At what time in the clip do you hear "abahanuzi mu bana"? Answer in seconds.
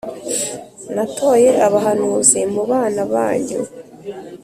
1.67-3.01